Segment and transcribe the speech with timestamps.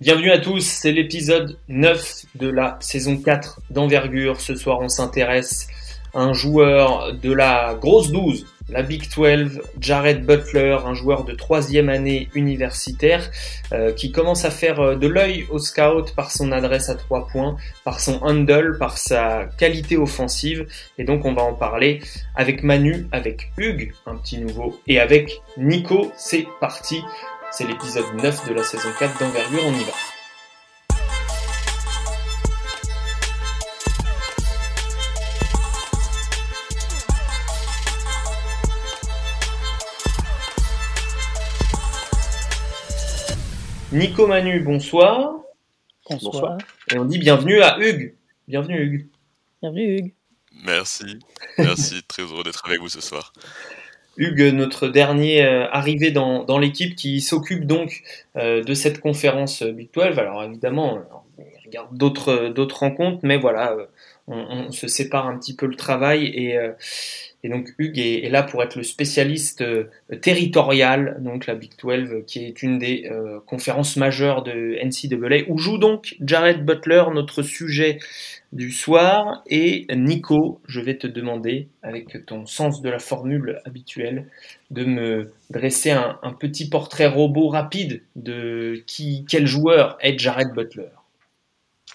[0.00, 4.40] Bienvenue à tous, c'est l'épisode 9 de la saison 4 d'envergure.
[4.40, 5.66] Ce soir, on s'intéresse
[6.14, 11.32] à un joueur de la grosse 12, la Big 12, Jared Butler, un joueur de
[11.32, 13.28] troisième année universitaire
[13.72, 17.26] euh, qui commence à faire euh, de l'œil au scout par son adresse à trois
[17.26, 20.68] points, par son handle, par sa qualité offensive.
[20.98, 21.98] Et donc, on va en parler
[22.36, 26.12] avec Manu, avec Hugues, un petit nouveau, et avec Nico.
[26.16, 27.02] C'est parti.
[27.50, 29.92] C'est l'épisode 9 de la saison 4 d'envergure, on y va.
[43.92, 45.40] Nico Manu, bonsoir.
[46.10, 46.58] Bonsoir.
[46.92, 48.14] Et on dit bienvenue à Hugues.
[48.46, 49.08] Bienvenue Hugues.
[49.62, 50.14] Bienvenue Hugues.
[50.64, 51.18] Merci,
[51.56, 53.32] merci, très heureux d'être avec vous ce soir.
[54.18, 58.02] Hugues, notre dernier euh, arrivé dans, l'équipe qui s'occupe donc
[58.36, 60.18] euh, de cette conférence Big 12.
[60.18, 60.98] Alors évidemment,
[61.68, 63.86] regarde d'autres rencontres, mais voilà, euh,
[64.28, 66.72] on, se sépare un petit peu le travail et, euh,
[67.44, 69.84] donc Hugues est, là pour être le spécialiste euh,
[70.20, 75.56] territorial, donc la Big 12, qui est une des euh, conférences majeures de NCAA, où
[75.56, 77.98] joue donc Jared Butler, notre sujet
[78.52, 79.42] du soir.
[79.46, 84.26] Et Nico, je vais te demander, avec ton sens de la formule habituelle,
[84.70, 90.52] de me dresser un, un petit portrait robot rapide de qui, quel joueur est Jared
[90.54, 90.97] Butler.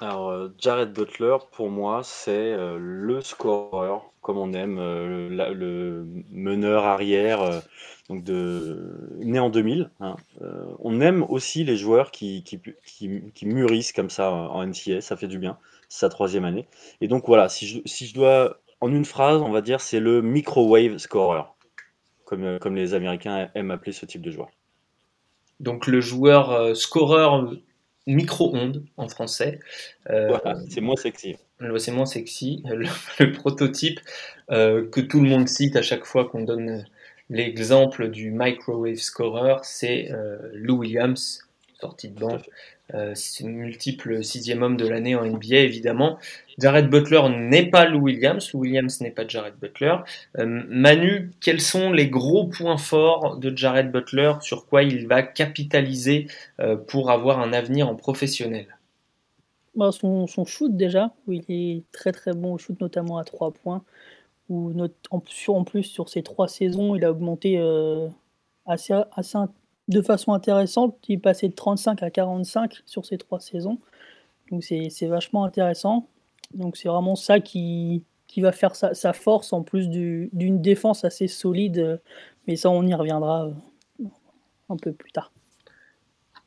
[0.02, 6.08] Alors, euh, Jared Butler, pour moi, c'est euh, le scoreur, comme on aime, euh, le
[6.32, 7.62] meneur arrière,
[8.10, 9.92] donc de, né en 2000.
[10.00, 10.16] Hein.
[10.80, 12.60] On aime aussi les joueurs qui, qui,
[13.34, 15.58] qui, mûrissent comme ça en NCA, ça fait du bien,
[15.90, 16.68] sa troisième année.
[17.02, 20.00] Et donc voilà, si je, si je dois, en une phrase, on va dire, c'est
[20.00, 21.44] le microwave scorer,
[22.26, 24.50] comme, comme les Américains aiment appeler ce type de joueur.
[25.60, 27.54] Donc le joueur scoreur
[28.08, 29.60] micro-ondes en français.
[30.10, 31.38] Euh, voilà, c'est moins sexy.
[31.78, 32.64] C'est moins sexy.
[32.70, 32.86] Le,
[33.20, 34.00] le prototype
[34.52, 36.86] euh, que tout le monde cite à chaque fois qu'on donne
[37.30, 41.48] l'exemple du microwave scorer, c'est euh, Lou Williams,
[41.80, 42.38] sorti de banc.
[42.94, 46.18] Euh, multiple sixième homme de l'année en NBA, évidemment.
[46.60, 49.96] Jared Butler n'est pas Lou Williams, Lou Williams n'est pas Jared Butler.
[50.38, 54.34] Euh, Manu, quels sont les gros points forts de Jared Butler?
[54.42, 56.28] Sur quoi il va capitaliser
[56.60, 58.68] euh, pour avoir un avenir en professionnel?
[59.76, 63.52] Bah, son, shoot déjà, où il est très très bon au shoot, notamment à 3
[63.52, 63.82] points,
[64.50, 64.90] où en,
[65.48, 67.58] en, plus sur ces trois saisons, il a augmenté
[68.68, 69.38] assez, assez,
[69.88, 70.98] de façon intéressante.
[71.08, 73.80] Il est passé de 35 à 45 sur ces trois saisons.
[74.52, 76.08] Donc c'est vachement intéressant.
[76.54, 81.04] Donc c'est vraiment ça qui, qui va faire sa, sa force en plus d'une défense
[81.06, 82.02] assez solide.
[82.48, 84.06] Mais ça, on y reviendra euh,
[84.70, 85.32] un peu plus tard.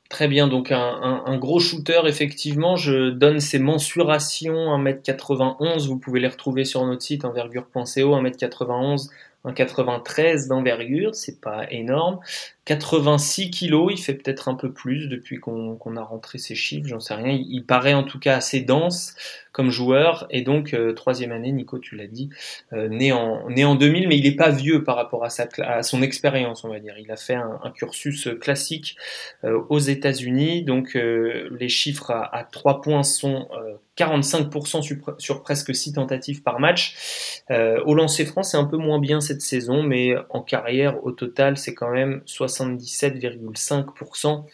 [0.09, 2.77] Très bien, donc un, gros shooter, effectivement.
[2.77, 5.89] Je donne ses mensurations 1m91.
[5.89, 9.11] Vous pouvez les retrouver sur notre site envergure.co, 1m91,
[9.45, 12.21] 1,93 d'envergure, c'est pas énorme.
[12.67, 16.89] 86 kilos, il fait peut-être un peu plus depuis qu'on qu a rentré ses chiffres,
[16.89, 17.39] j'en sais rien.
[17.49, 19.15] Il, paraît en tout cas assez dense
[19.53, 20.27] comme joueur.
[20.31, 22.29] Et donc, euh, troisième année, Nico, tu l'as dit,
[22.73, 26.03] euh, né, en, né en 2000, mais il n'est pas vieux par rapport à, son
[26.03, 26.95] expérience, on va dire.
[26.99, 28.97] Il a fait un, cursus classique
[29.45, 30.65] euh, aux États-Unis.
[30.65, 33.49] Donc, les chiffres à, à 3 points sont
[33.97, 37.43] 45% sur, presque 6 tentatives par match.
[37.51, 41.57] Au lancer franc, c'est un peu moins bien cette saison, mais en carrière, au total,
[41.57, 42.23] c'est quand même
[42.65, 44.45] 77,5%.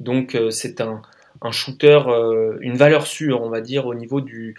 [0.00, 1.02] Donc euh, c'est un,
[1.52, 4.56] shooter, euh, une valeur sûre, on va dire, au niveau du,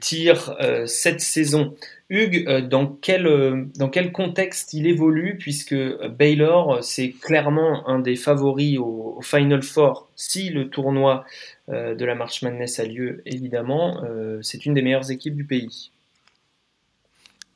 [0.00, 1.76] tir euh, cette saison.
[2.10, 8.78] Hugues, dans quel, dans quel contexte il évolue, puisque Baylor, c'est clairement un des favoris
[8.78, 11.26] au, Final Four, si le tournoi
[11.68, 14.02] de la March Madness a lieu, évidemment,
[14.40, 15.90] c'est une des meilleures équipes du pays.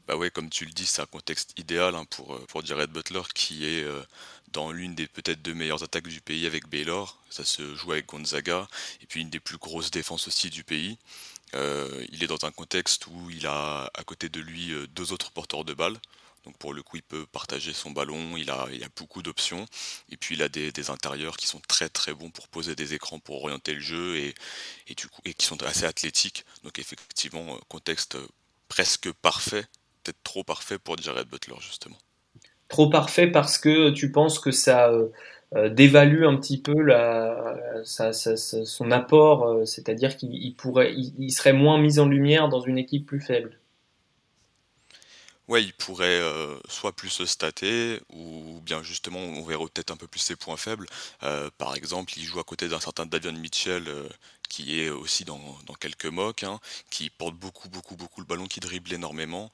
[0.07, 3.23] Bah ouais, comme tu le dis, c'est un contexte idéal hein, pour, pour Jared Butler
[3.33, 3.87] qui est
[4.53, 7.19] dans l'une des peut-être deux meilleures attaques du pays avec Baylor.
[7.31, 8.69] Ça se joue avec Gonzaga
[9.01, 10.99] et puis une des plus grosses défenses aussi du pays.
[11.55, 15.13] Euh, il est dans un contexte où il a à côté de lui euh, deux
[15.13, 15.99] autres porteurs de balles.
[16.45, 19.67] Donc pour le coup, il peut partager son ballon, il a, il a beaucoup d'options.
[20.11, 22.95] Et puis il a des, des, intérieurs qui sont très très bons pour poser des
[22.95, 24.35] écrans, pour orienter le jeu et,
[24.89, 26.45] et, du coup, et qui sont assez athlétiques.
[26.65, 28.17] Donc effectivement, contexte
[28.69, 29.67] presque parfait
[30.03, 31.99] peut-être trop parfait pour Jared Butler, justement.
[32.73, 34.91] Trop parfait parce que tu penses que ça
[35.55, 36.73] euh, dévalue un petit peu
[37.85, 43.05] son apport, euh, c'est-à-dire qu'il pourrait, il, serait moins mis en lumière dans une équipe
[43.05, 43.59] plus faible.
[45.49, 49.97] Ouais, il pourrait euh, soit plus se stater, ou bien justement, on verra peut-être un
[49.97, 50.87] peu plus ses points faibles.
[51.25, 54.09] Euh, par exemple, il joue à côté d'un certain Davion Mitchell, euh,
[54.49, 55.39] qui est aussi dans,
[55.81, 56.61] quelques mocks, hein,
[56.91, 59.51] qui porte beaucoup, beaucoup, beaucoup le ballon, qui dribble énormément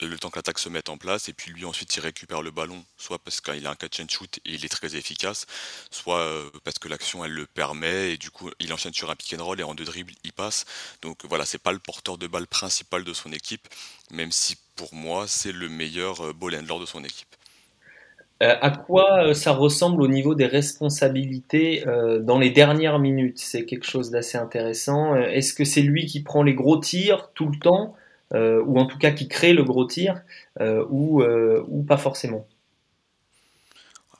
[0.00, 2.50] le temps que l'attaque se mette en place, et puis lui ensuite il récupère le
[2.50, 5.46] ballon, soit parce qu'il a un catch and shoot et il est très efficace,
[5.90, 9.16] soit euh, parce que l'action elle le permet, et du coup il enchaîne sur un
[9.16, 10.66] pick and roll et en deux dribbles il passe.
[11.02, 13.68] Donc voilà, c'est pas le porteur de balle principal de son équipe,
[14.10, 17.34] même si pour moi c'est le meilleur euh, ball handler de son équipe.
[18.42, 21.86] Euh, à quoi ça ressemble au niveau des responsabilités
[22.20, 23.38] dans les dernières minutes?
[23.38, 25.16] C'est quelque chose d'assez intéressant.
[25.16, 27.96] Est-ce que c'est lui qui prend les gros tirs tout le temps
[28.34, 30.22] euh, ou en tout cas qui crée le gros tir,
[30.60, 32.46] euh, ou, euh, ou pas forcément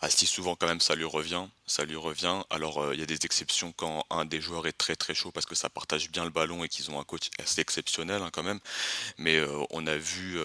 [0.02, 2.42] ah, si souvent quand même ça lui revient, ça lui revient.
[2.50, 5.46] Alors il y a des exceptions quand un des joueurs est très très chaud parce
[5.46, 8.42] que ça partage bien le ballon et qu'ils ont un coach assez exceptionnel hein, quand
[8.42, 8.60] même.
[9.16, 10.38] Mais on a vu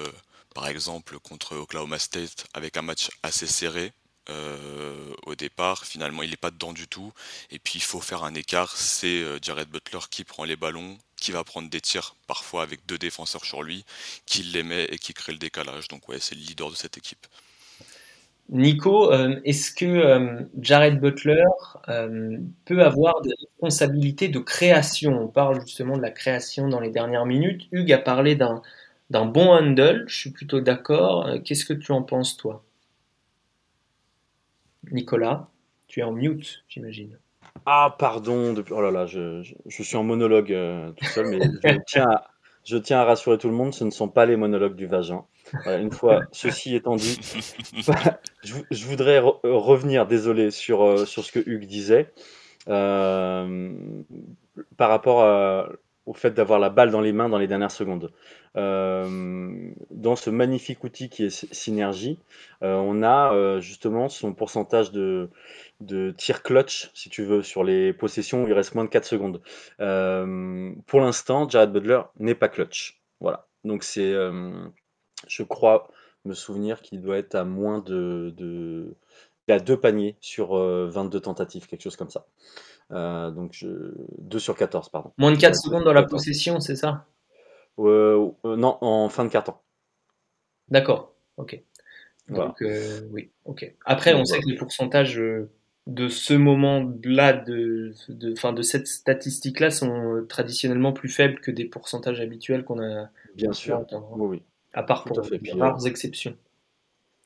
[0.56, 3.92] par exemple contre Oklahoma State avec un match assez serré,
[4.30, 5.86] euh, au départ.
[5.86, 7.12] Finalement, il n'est pas dedans du tout.
[7.50, 8.78] Et puis, il faut faire un écart.
[8.78, 12.86] C'est euh, Jared Butler qui prend les ballons, qui va prendre des tirs, parfois avec
[12.86, 13.86] deux défenseurs sur lui,
[14.26, 15.88] qui les met et qui crée le décalage.
[15.88, 17.26] Donc, ouais, c'est le leader de cette équipe.
[18.50, 21.46] Nico, euh, est-ce que Jared Butler
[22.66, 25.24] peut avoir des responsabilités de création?
[25.24, 27.68] On parle justement de la création dans les dernières minutes.
[27.72, 28.62] Hugues a parlé d'un
[29.10, 31.30] bon handle, je suis plutôt d'accord.
[31.46, 32.66] Qu'est-ce que tu en penses, toi?
[34.92, 35.48] Nicolas,
[35.88, 37.18] tu es en mute, j'imagine.
[37.66, 38.56] Ah, pardon.
[38.72, 41.40] Oh là là, je, suis en monologue euh, tout seul, mais
[42.64, 45.26] je tiens, à, rassurer tout le monde, ce ne sont pas les monologues du vagin.
[45.66, 47.20] une fois ceci étant dit,
[48.44, 52.12] je, voudrais revenir, désolé, sur, euh, sur ce que Hugues disait.
[52.68, 53.72] Euh,
[54.78, 55.24] par rapport
[56.06, 58.12] au fait d'avoir la balle dans les mains dans les dernières secondes.
[58.58, 62.20] Euh, dans ce magnifique outil qui est Synergie,
[62.64, 65.30] euh, on a euh, justement son pourcentage de,
[65.80, 69.06] de tir clutch, si tu veux, sur les possessions où il reste moins de 4
[69.06, 69.42] secondes.
[70.88, 73.02] pour l'instant, Jared Butler n'est pas clutch.
[73.20, 73.48] Voilà.
[73.64, 74.14] Donc c'est,
[75.28, 75.88] je crois
[76.26, 78.96] me souvenir qu'il doit être à moins de, de
[79.52, 82.26] il a deux paniers sur 22 tentatives, quelque chose comme ça.
[82.90, 83.94] donc je...
[84.20, 85.12] 2 sur 14, pardon.
[85.18, 87.06] Moins de 4 secondes dans la possession, c'est ça?
[87.80, 89.54] Euh, euh, non, en fin de carton.
[90.70, 91.62] D'accord, ok.
[92.30, 93.74] Donc, euh, oui, ok.
[93.86, 95.22] Après, on sait que les pourcentages
[95.88, 101.66] de ce moment-là, de, de, fin, de cette statistique-là, sont traditionnellement plus faibles que des
[101.66, 103.10] pourcentages habituels qu'on a.
[103.36, 104.42] Bien sûr, oui, oui.
[104.74, 106.38] À part pour de rares exceptions.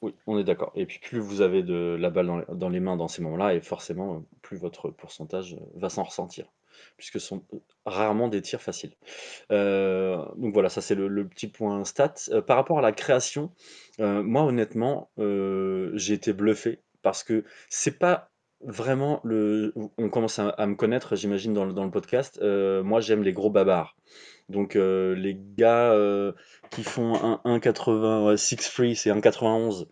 [0.01, 0.71] Oui, on est d'accord.
[0.75, 3.61] Et puis plus vous avez de la balle dans les mains dans ces moments-là, et
[3.61, 6.47] forcément, plus votre pourcentage va s'en ressentir
[6.97, 7.43] puisque ce sont
[7.85, 8.93] rarement des tirs faciles.
[9.51, 12.13] Euh, donc voilà, ça c'est le, petit point stat.
[12.29, 13.51] Euh, par rapport à la création,
[13.99, 18.29] euh, moi honnêtement, j'ai été bluffé parce que c'est pas
[18.61, 19.73] vraiment le.
[19.97, 22.41] On commence à, me connaître, j'imagine, dans, dans, le podcast.
[22.41, 23.95] moi j'aime les gros babards.
[24.49, 25.93] Donc les gars
[26.69, 29.87] qui font un 1,80, ouais, 6 free, c'est 1,91,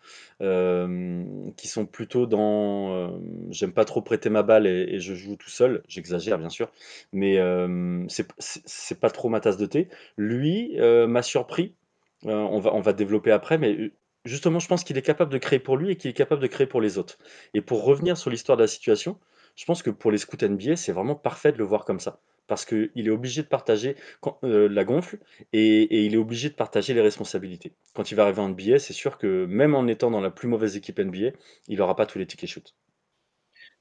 [1.56, 3.20] qui sont plutôt dans
[3.50, 6.72] j'aime pas trop prêter ma balle et, je joue tout seul, j'exagère bien sûr,
[7.14, 7.40] mais
[8.38, 9.90] c'est pas trop ma tasse de thé.
[10.18, 11.74] Lui m'a surpris,
[12.24, 13.92] on, va, on va développer après, mais
[14.26, 16.48] justement, je pense qu'il est capable de créer pour lui et qu'il est capable de
[16.48, 17.18] créer pour les autres.
[17.54, 19.18] Et pour revenir sur l'histoire de la situation,
[19.56, 22.20] je pense que pour les scouts NBA, c'est vraiment parfait de le voir comme ça
[22.48, 23.96] parce qu'il est obligé de partager
[24.44, 25.20] euh, la gonfle
[25.54, 27.74] et, il est obligé de partager les responsabilités.
[27.94, 30.48] Quand il va arriver en NBA, c'est sûr que même en étant dans la plus
[30.48, 31.32] mauvaise équipe NBA,
[31.68, 32.76] il n'aura pas tous les tickets shoot.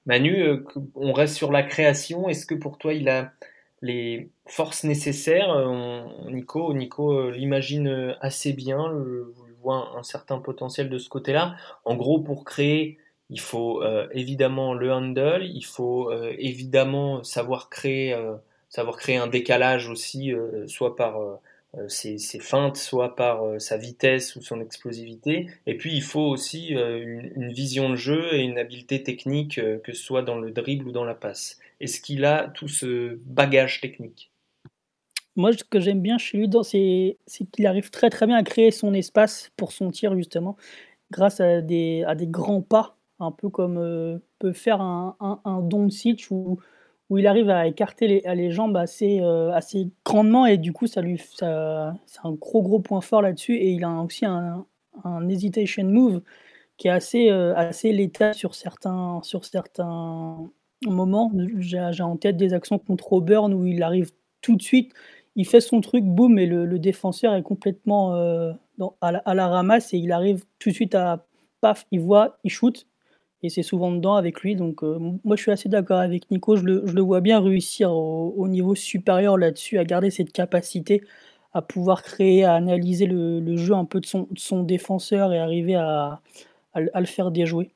[0.06, 0.64] Manu, euh,
[0.94, 2.28] on reste sur la création.
[2.28, 3.32] Est-ce que pour toi, il a
[3.80, 5.50] les forces nécessaires?
[5.50, 9.24] Euh, Nico, Nico l'imagine assez bien, je
[9.60, 11.56] voit un certain potentiel de ce côté-là.
[11.84, 12.98] En gros, pour créer
[13.30, 18.14] il faut évidemment le handle, il faut évidemment savoir créer
[18.72, 21.36] savoir créer un décalage aussi, euh, soit par euh,
[21.76, 25.46] euh, ses, feintes, soit par sa vitesse ou son explosivité.
[25.66, 30.02] Et puis il faut aussi une, vision de jeu et une habileté technique, que ce
[30.02, 31.58] soit dans le dribble ou dans la passe.
[31.80, 34.30] Est-ce qu'il a tout ce bagage technique
[35.34, 37.16] moi, ce que j'aime bien chez lui, c'est
[37.52, 40.58] qu'il arrive très très bien à créer son espace pour son tir, justement,
[41.10, 45.66] grâce à des, à des grands pas, un peu comme peut faire un, un, un
[46.30, 46.58] ou,
[47.12, 50.86] où il arrive à écarter les, les jambes assez, euh, assez grandement et du coup
[50.86, 54.64] ça lui ça, c'est un gros gros point fort là-dessus et il a aussi un,
[55.04, 56.22] un hesitation move
[56.78, 60.38] qui est assez, euh, assez létal sur certains, sur certains
[60.86, 61.30] moments.
[61.58, 64.94] J'ai, en tête des actions contre Auburn où il arrive tout de suite,
[65.36, 68.52] il fait son truc, boum, et le, défenseur est complètement euh,
[69.02, 71.26] à, la, ramasse et il arrive tout de suite à
[71.60, 72.86] paf, il voit, il shoot
[73.42, 74.56] et c'est souvent dedans avec lui.
[74.56, 78.48] Donc euh, moi je suis assez d'accord avec Nico, je le, vois bien réussir au,
[78.48, 81.02] niveau supérieur là-dessus, à garder cette capacité
[81.54, 85.74] à pouvoir créer, à analyser le, jeu un peu de son, son, défenseur et arriver
[85.74, 86.20] à,
[86.72, 87.70] à, le faire déjouer.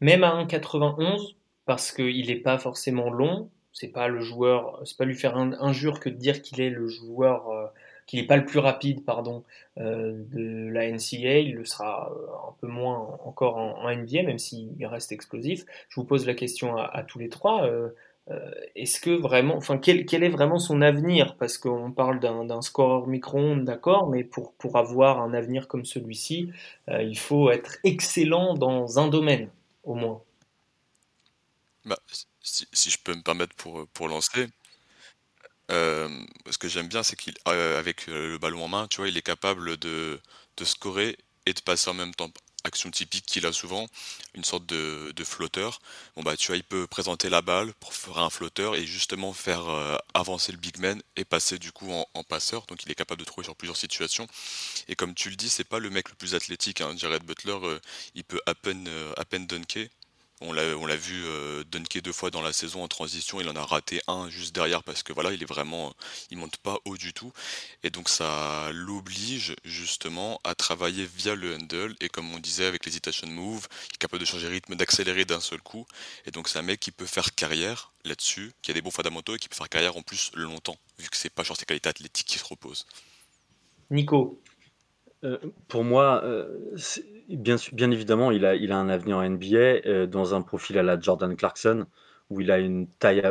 [0.00, 1.34] Même à 1,91,
[1.64, 5.52] parce qu'il n'est pas forcément long, c'est pas le joueur, c'est pas lui faire un,
[5.60, 7.66] injure que de dire qu'il est le joueur, euh,
[8.12, 9.42] qu'il n'est pas le plus rapide, pardon,
[9.78, 11.38] euh, de la NCA.
[11.38, 15.64] Il le sera euh, un peu moins encore en, NBA, même s'il reste explosif.
[15.88, 17.66] Je vous pose la question à, tous les trois.
[18.76, 21.36] Est-ce que vraiment, enfin, quel, est vraiment son avenir?
[21.38, 26.50] Parce qu'on parle d'un scoreur micro-ondes, d'accord, mais pour, pour avoir un avenir comme celui-ci,
[26.88, 29.48] il faut être excellent dans un domaine,
[29.84, 30.20] au moins.
[31.86, 31.98] Bah,
[32.42, 34.46] si, je peux me permettre pour, pour lancer,
[35.70, 36.08] euh,
[36.50, 39.08] ce que j'aime bien, c'est qu'il, euh, avec euh, le ballon en main, tu vois,
[39.08, 40.20] il est capable de,
[40.56, 41.16] de scorer
[41.46, 42.30] et de passer en même temps.
[42.64, 43.88] Action typique qu'il a souvent,
[44.34, 45.80] une sorte de, flotteur.
[46.14, 49.64] Bon bah il peut présenter la balle pour faire un flotteur et justement faire
[50.14, 52.66] avancer le big man et passer du coup en, passeur.
[52.66, 54.28] Donc il est capable de trouver sur plusieurs situations.
[54.86, 56.80] Et comme tu le dis, c'est pas le mec le plus athlétique.
[56.82, 56.94] Hein.
[56.96, 57.58] Jared Butler,
[58.14, 59.88] il peut à peine, à peine dunker.
[60.44, 63.64] On l'a, vu euh, dunker deux fois dans la saison en transition, il en a
[63.64, 65.94] raté un juste derrière parce que voilà, il est vraiment,
[66.30, 67.32] il monte pas haut du tout.
[67.84, 71.94] Et donc ça l'oblige justement à travailler via le handle.
[72.00, 75.40] Et comme on disait avec l'hesitation move, il est capable de changer rythme, d'accélérer d'un
[75.40, 75.86] seul coup.
[76.26, 79.36] Et donc c'est un mec qui peut faire carrière là-dessus, qui a des bons fondamentaux
[79.36, 81.88] et qui peut faire carrière en plus longtemps, vu que c'est pas sur ses qualités
[81.88, 82.86] athlétiques qui se reposent.
[83.90, 84.40] Nico,
[85.24, 85.38] euh,
[85.68, 86.74] pour moi, euh,
[87.28, 90.78] bien, bien évidemment, il a, il a un avenir en NBA euh, dans un profil
[90.78, 91.86] à la Jordan Clarkson,
[92.30, 93.22] où il a une taille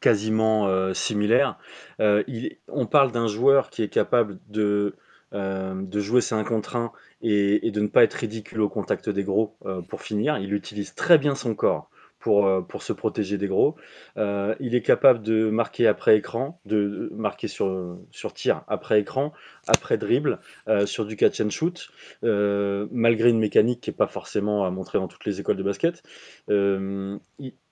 [0.00, 1.58] quasiment similaire.
[1.98, 4.94] Il, on parle d'un joueur qui est capable de,
[5.32, 9.10] de jouer ses 1 contre 1 et, et, de ne pas être ridicule au contact
[9.10, 9.56] des gros
[9.88, 10.38] pour finir.
[10.38, 11.90] Il utilise très bien son corps
[12.20, 13.74] pour, euh, pour se protéger des gros.
[14.16, 19.32] Euh, il est capable de marquer après écran, de, marquer sur, sur tir après écran,
[19.66, 21.90] après dribble, euh, sur du catch and shoot,
[22.22, 26.02] malgré une mécanique qui n'est pas forcément à montrer dans toutes les écoles de basket.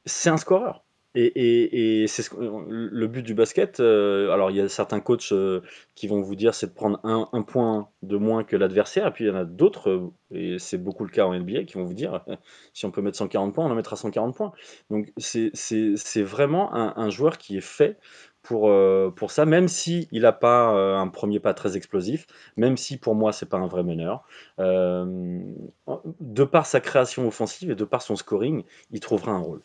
[0.06, 0.87] c'est un scoreur.
[1.20, 3.80] Et, c'est le but du basket.
[3.80, 5.62] Euh, alors, il y a certains coachs euh,
[5.94, 9.08] qui vont vous dire c'est de prendre un, point de moins que l'adversaire.
[9.08, 11.64] Et puis, il y en a d'autres, euh, et c'est beaucoup le cas en NBA,
[11.64, 12.24] qui vont vous dire
[12.72, 14.52] si on peut mettre 140 points, on en mettra 140 points.
[14.90, 17.98] Donc, c'est vraiment un, joueur qui est fait
[18.42, 18.70] pour,
[19.16, 23.32] pour ça, même il n'a pas un premier pas très explosif, même si pour moi,
[23.32, 24.24] c'est pas un vrai meneur.
[24.58, 29.62] de par sa création offensive et de par son scoring, il trouvera un rôle.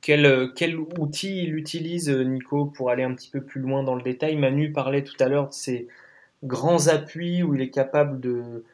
[0.00, 4.02] Quel, quel, outil il utilise, Nico, pour aller un petit peu plus loin dans le
[4.02, 4.36] détail?
[4.36, 5.88] Manu parlait tout à l'heure de ces
[6.44, 8.64] grands appuis où il est capable de,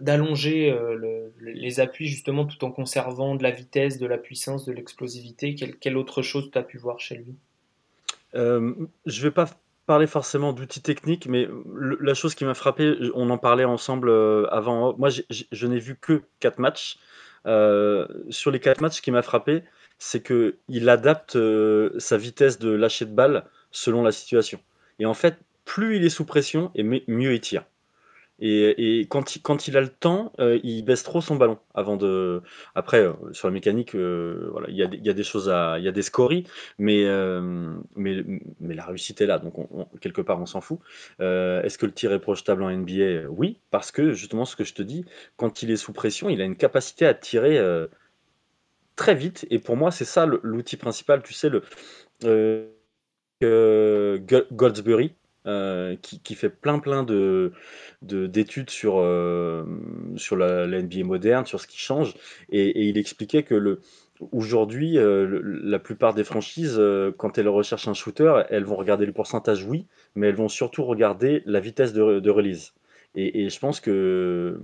[0.00, 4.72] d'allonger euh, les appuis justement tout en conservant de la vitesse, de la puissance, de
[4.72, 5.54] l'explosivité.
[5.54, 7.34] Quelle, autre chose tu as pu voir chez lui?
[8.34, 8.74] Euh,
[9.06, 9.48] Je ne vais pas
[9.86, 11.48] parler forcément d'outils techniques, mais
[12.00, 15.96] la chose qui m'a frappé, on en parlait ensemble euh, avant, moi je n'ai vu
[16.00, 16.98] que 4 matchs.
[17.44, 19.62] sur les 4 matchs, qui m'a frappé,
[19.98, 24.60] c'est qu'il adapte euh, sa vitesse de lâcher de balle selon la situation.
[24.98, 27.64] Et en fait, plus il est sous pression, et mieux il tire.
[28.40, 32.42] Et, quand, il, il, a le temps, euh, il baisse trop son ballon avant de.
[32.74, 35.88] Après, euh, sur la mécanique, voilà, il y, a, il des choses à, il y
[35.88, 36.44] a des scories,
[36.78, 39.38] mais la réussite est là.
[39.38, 39.54] Donc
[40.00, 40.80] quelque part, on s'en fout.
[41.20, 44.74] Est-ce que le tir est projetable en NBA Oui, parce que justement, ce que je
[44.74, 45.04] te dis,
[45.36, 47.58] quand il est sous pression, il a une capacité à tirer
[48.96, 49.46] très vite.
[49.50, 51.22] Et pour moi, c'est ça l'outil principal.
[51.22, 51.62] Tu sais, le
[53.42, 54.18] euh,
[54.52, 55.14] Goldsbury,
[55.46, 57.52] euh, qui, fait plein plein de
[58.02, 59.64] d'études sur euh,
[60.16, 62.14] sur la, NBA moderne, sur ce qui change,
[62.50, 63.80] et, il expliquait que le
[64.32, 66.80] aujourd'hui la plupart des franchises,
[67.18, 70.84] quand elles recherchent un shooter, elles vont regarder le pourcentage, oui, mais elles vont surtout
[70.84, 72.72] regarder la vitesse de, de release.
[73.16, 74.60] Et, et, je pense que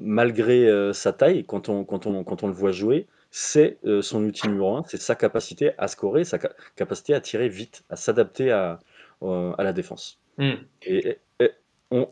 [0.00, 4.24] malgré sa taille, quand on, quand on, quand on le voit jouer, c'est euh, son
[4.24, 6.38] outil numéro un, c'est sa capacité à scorer, sa
[6.76, 8.78] capacité à tirer vite, à s'adapter à,
[9.22, 10.18] euh, à la défense.
[10.38, 10.54] Hmm.
[10.82, 11.18] Et,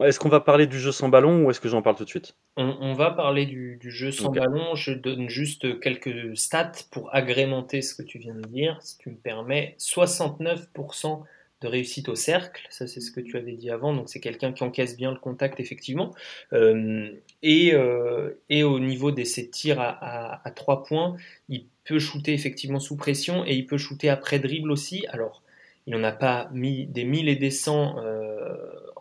[0.01, 2.09] est-ce qu'on va parler du jeu sans ballon ou est-ce que j'en parle tout de
[2.09, 2.35] suite?
[2.57, 4.75] On, va parler du, jeu sans ballon.
[4.75, 9.11] Je donne juste quelques stats pour agrémenter ce que tu viens de dire, si tu
[9.11, 9.77] me permets.
[9.79, 11.23] 69%
[11.61, 14.53] de réussite au cercle, ça c'est ce que tu avais dit avant, donc c'est quelqu'un
[14.53, 16.15] qui encaisse bien le contact effectivement.
[16.53, 17.11] Euh,
[17.43, 21.17] et, euh, et, au niveau de ses tirs à, à, 3 points,
[21.49, 25.07] il peut shooter effectivement sous pression et il peut shooter après dribble aussi.
[25.09, 25.43] Alors
[25.89, 27.97] il n'en a pas mis des 1000 et des 100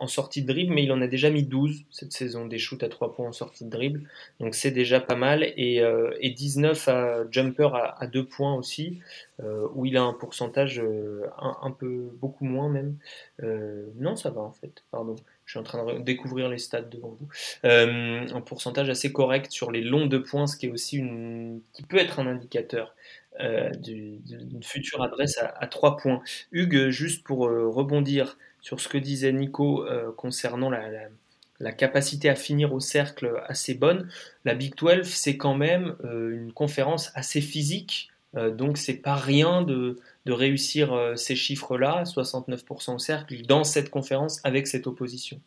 [0.00, 2.82] en sortie de dribble, mais il en a déjà mis 12 cette saison, des shoots
[2.82, 4.08] à 3 points en sortie de dribble.
[4.40, 5.42] Donc c'est déjà pas mal.
[5.56, 5.82] Et,
[6.22, 9.00] 19 à jumper à, 2 points aussi,
[9.74, 10.82] où il a un pourcentage
[11.38, 12.96] un, peu beaucoup moins même.
[13.98, 15.16] non, ça va en fait, pardon.
[15.48, 17.28] Je suis en train de découvrir les stats devant vous.
[17.64, 21.82] un pourcentage assez correct sur les longs de points, ce qui est aussi une, qui
[21.82, 22.94] peut être un indicateur
[23.40, 26.20] euh, d'une future adresse à, 3 points.
[26.50, 32.34] Hugues, juste pour euh, rebondir sur ce que disait Nico euh, concernant la, capacité à
[32.34, 34.08] finir au cercle assez bonne,
[34.44, 39.98] la Big 12, c'est quand même une conférence assez physique, donc c'est pas rien de,
[40.28, 45.40] de réussir ces chiffres-là, 69% au cercle, dans cette conférence avec cette opposition.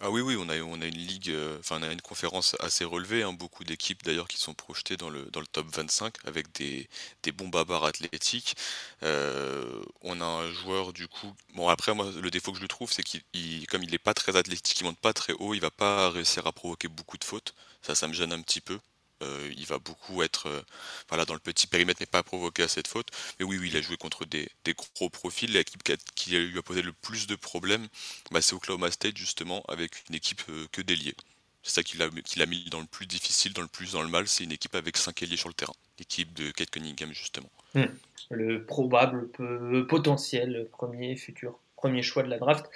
[0.00, 2.54] Ah oui, oui, on a, on a une ligue, euh, enfin on a une conférence
[2.60, 6.14] assez relevée, hein, beaucoup d'équipes d'ailleurs qui sont projetées dans le, dans le top 25
[6.26, 6.86] avec des,
[7.22, 8.56] des bons babards athlétiques.
[9.02, 12.92] Euh, on a un joueur du coup, bon après moi le défaut que je trouve
[12.92, 13.22] c'est qu'il,
[13.68, 16.46] comme il n'est pas très athlétique, il monte pas très haut, il va pas réussir
[16.46, 17.54] à provoquer beaucoup de fautes.
[17.80, 18.78] Ça, ça me gêne un petit peu.
[19.22, 20.60] Euh, il va beaucoup être euh,
[21.08, 23.08] voilà, dans le petit périmètre, mais pas provoqué à cette faute.
[23.38, 24.48] Mais oui, oui, il a joué contre des,
[24.94, 25.50] gros profils.
[25.50, 25.82] L'équipe
[26.14, 27.88] qui, lui a posé le plus de problèmes,
[28.30, 31.14] bah, c'est Oklahoma State, justement, avec une équipe euh, que déliée.
[31.62, 34.28] C'est ça qu'il a, mis dans le plus difficile, dans le plus dans le mal.
[34.28, 35.74] C'est une équipe avec 5 ailiers sur le terrain.
[35.98, 37.50] L'équipe de Kate Cunningham, justement.
[37.74, 37.86] Hmm.
[38.30, 39.28] Le probable
[39.88, 42.66] potentiel premier futur premier choix de la draft.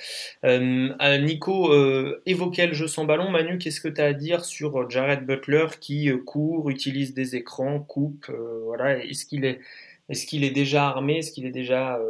[0.45, 3.31] Euh, Nico euh, évoquait le jeu sans ballon.
[3.31, 7.35] Manu, qu'est-ce que tu as à dire sur Jared Butler qui euh, court, utilise des
[7.35, 8.31] écrans, coupe
[8.65, 9.03] voilà.
[9.05, 9.61] Est-ce qu'il est,
[10.09, 11.19] est, qu'il est déjà armé?
[11.19, 12.01] Est-ce qu'il est déjà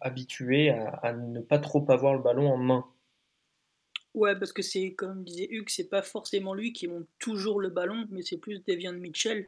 [0.00, 2.84] habitué à, ne pas trop avoir le ballon en main?
[4.14, 7.68] Ouais, parce que c'est, comme disait Hugues, c'est pas forcément lui qui monte toujours le
[7.68, 9.46] ballon, mais c'est plus Devian Mitchell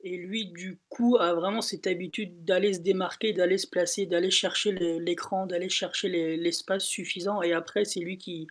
[0.00, 4.30] et lui, du coup, a vraiment cette habitude d'aller se démarquer, d'aller se placer, d'aller
[4.30, 7.40] chercher l'écran, d'aller chercher l'espace suffisant.
[7.42, 8.46] Et après, c'est lui qui,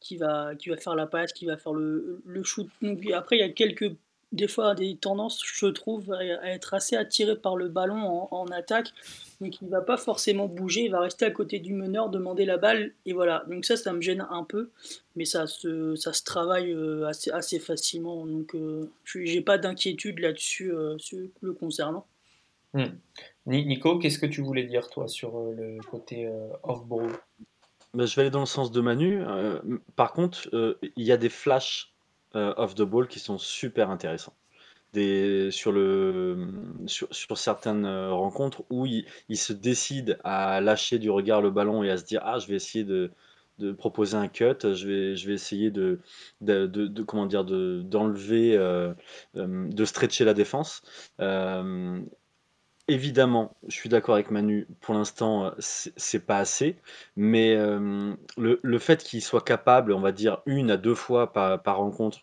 [0.00, 2.68] qui, va, qui va faire la passe, qui va faire le, le shoot.
[2.80, 3.92] Donc, après, il y a quelques
[4.36, 8.92] des fois des tendances, je trouve, à être assez attiré par le ballon en, attaque,
[9.40, 12.44] donc il ne va pas forcément bouger, il va rester à côté du meneur, demander
[12.44, 13.44] la balle, et voilà.
[13.48, 14.70] Donc ça, ça me gêne un peu,
[15.16, 19.58] mais ça se, ça se travaille euh, assez, assez facilement, donc euh, je n'ai pas
[19.58, 20.96] d'inquiétude là-dessus euh,
[21.40, 22.06] le concernant.
[22.74, 22.84] Hmm.
[23.46, 26.30] Nico, qu'est-ce que tu voulais dire, toi, sur le côté
[26.62, 27.10] off-ball?
[27.94, 29.22] Bah, Je vais aller dans le sens de Manu.
[29.94, 31.95] par contre, il y a des flashs
[32.36, 34.34] euh, off the ball qui sont super intéressants.
[35.50, 35.74] Sur,
[37.36, 39.04] certaines euh, rencontres où il,
[39.36, 42.54] se décide à lâcher du regard le ballon et à se dire ah je vais
[42.54, 43.10] essayer de,
[43.78, 46.00] proposer un cut, je vais, essayer de,
[47.06, 48.94] comment dire de d'enlever, euh,
[49.34, 50.82] de stretcher la défense.
[52.88, 56.76] Évidemment, je suis d'accord avec Manu, pour l'instant, c'est pas assez,
[57.16, 61.60] mais le, le fait qu'il soit capable, on va dire, une à deux fois par,
[61.64, 62.20] rencontre,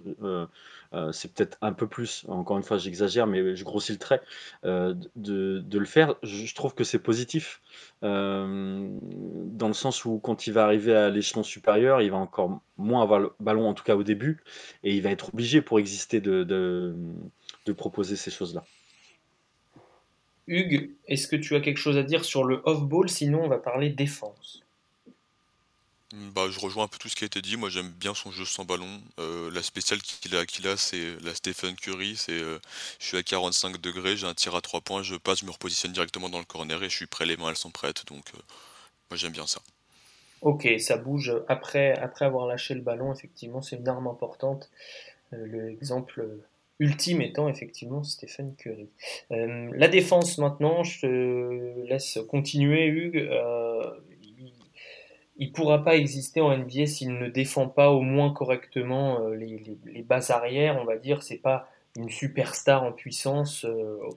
[1.12, 4.22] c'est peut-être un peu plus, encore une fois, j'exagère, mais je grossis le trait,
[4.64, 7.62] de, le faire, je, trouve que c'est positif,
[8.02, 13.04] dans le sens où quand il va arriver à l'échelon supérieur, il va encore moins
[13.04, 14.42] avoir le ballon, en tout cas au début,
[14.86, 16.96] et il va être obligé pour exister de
[17.76, 18.64] proposer ces choses-là.
[20.48, 23.10] Hugues, est-ce que tu as quelque chose à dire sur le off-ball?
[23.10, 24.64] Sinon, on va parler défense.
[26.14, 27.58] Bah, je rejoins un peu tout ce qui a été dit.
[27.58, 29.02] Moi, j'aime bien son jeu sans ballon.
[29.20, 32.16] Euh, la spéciale qu'il a, qu'il a, c'est la Stephen Curry.
[32.16, 32.60] C'est, euh,
[33.00, 35.52] je suis à 45 degrés, j'ai un tir à 3 points, je passe, je me
[35.52, 37.26] repositionne directement dans le corner et je suis prêt.
[37.26, 38.06] Les mains, elles sont prêtes.
[38.06, 38.40] Donc, euh,
[39.10, 39.62] moi, j'aime bien ça.
[40.42, 43.12] Ok, ça bouge après, après avoir lâché le ballon.
[43.12, 44.70] Effectivement, c'est une arme importante.
[45.32, 46.28] L'exemple
[46.84, 48.90] ultime étant effectivement Stephen Curry.
[49.32, 53.18] Euh, la défense maintenant, je te laisse continuer Hugues.
[53.18, 53.82] Euh,
[55.38, 59.36] il ne pourra pas exister en NBA s'il ne défend pas au moins correctement euh,
[59.36, 61.24] les, bases arrières, on va dire.
[61.24, 63.66] C'est pas une superstar en puissance.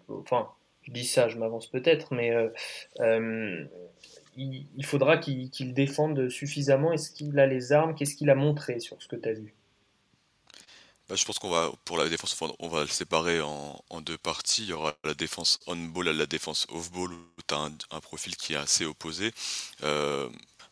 [0.08, 0.48] enfin,
[0.82, 2.34] je dis ça, je m'avance peut-être, mais
[4.36, 6.92] il, faudra qu'il défende suffisamment.
[6.92, 7.94] Est-ce qu'il a les armes?
[7.94, 9.54] Qu'est-ce qu'il a montré sur ce que tu as vu?
[11.08, 14.62] Bah, je pense qu'on va, pour la défense, on va le séparer en, deux parties.
[14.62, 18.36] Il y aura la défense on-ball et la défense off-ball, où tu as un, profil
[18.36, 19.32] qui est assez opposé.
[19.84, 20.28] Euh,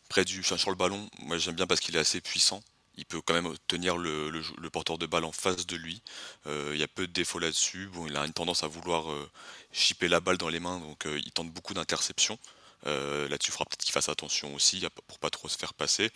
[0.09, 2.61] près du, sur le ballon, moi j'aime bien parce qu'il est assez puissant.
[2.97, 6.01] Il peut quand même tenir le, porteur de balle en face de lui.
[6.47, 7.87] Euh, il y a peu de défauts là-dessus.
[7.93, 9.29] Bon, il a une tendance à vouloir euh,
[9.71, 12.37] chipper la balle dans les mains, donc il tente beaucoup d'interceptions.
[12.83, 16.11] là-dessus, il faudra peut-être qu'il fasse attention aussi pour pas trop se faire passer.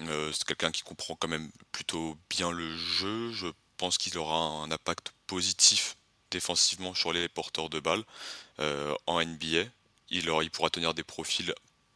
[0.00, 3.32] Euh, c'est quelqu'un qui comprend quand même plutôt bien le jeu.
[3.32, 5.96] Je pense qu'il aura un impact positif
[6.30, 8.04] défensivement sur les porteurs de balles
[8.60, 9.64] euh, en NBA.
[10.10, 11.52] Il, il pourra tenir des profils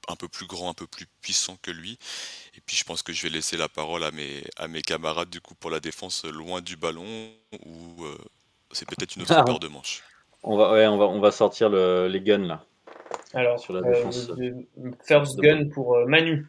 [0.09, 1.99] un peu plus grand, un peu plus puissant que lui.
[2.57, 5.31] Et puis je pense que je vais laisser la parole à mes, à mes camarades
[5.31, 7.31] du coup pour la défense loin du ballon
[7.65, 8.19] ou euh,
[8.73, 9.45] c'est peut-être une autre ah.
[9.45, 10.03] paire de manches.
[10.43, 12.65] On va, ouais, on va, on va sortir le, les guns là.
[13.35, 14.31] Alors, sur la défense.
[15.07, 16.47] first gun pour Manu.